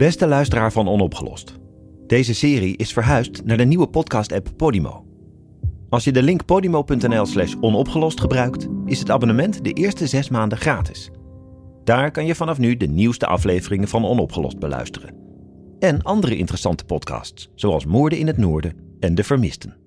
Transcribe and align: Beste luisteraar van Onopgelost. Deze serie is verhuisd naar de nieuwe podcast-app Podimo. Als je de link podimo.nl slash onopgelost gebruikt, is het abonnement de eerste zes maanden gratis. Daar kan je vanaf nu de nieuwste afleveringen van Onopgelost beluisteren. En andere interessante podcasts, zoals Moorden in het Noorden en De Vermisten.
Beste 0.00 0.26
luisteraar 0.26 0.72
van 0.72 0.88
Onopgelost. 0.88 1.54
Deze 2.06 2.34
serie 2.34 2.76
is 2.76 2.92
verhuisd 2.92 3.44
naar 3.44 3.56
de 3.56 3.64
nieuwe 3.64 3.88
podcast-app 3.88 4.50
Podimo. 4.56 5.04
Als 5.88 6.04
je 6.04 6.12
de 6.12 6.22
link 6.22 6.44
podimo.nl 6.44 7.26
slash 7.26 7.54
onopgelost 7.60 8.20
gebruikt, 8.20 8.66
is 8.84 8.98
het 8.98 9.10
abonnement 9.10 9.64
de 9.64 9.72
eerste 9.72 10.06
zes 10.06 10.28
maanden 10.28 10.58
gratis. 10.58 11.10
Daar 11.84 12.10
kan 12.10 12.26
je 12.26 12.34
vanaf 12.34 12.58
nu 12.58 12.76
de 12.76 12.86
nieuwste 12.86 13.26
afleveringen 13.26 13.88
van 13.88 14.04
Onopgelost 14.04 14.58
beluisteren. 14.58 15.14
En 15.78 16.02
andere 16.02 16.36
interessante 16.36 16.84
podcasts, 16.84 17.50
zoals 17.54 17.84
Moorden 17.84 18.18
in 18.18 18.26
het 18.26 18.36
Noorden 18.36 18.76
en 19.00 19.14
De 19.14 19.24
Vermisten. 19.24 19.79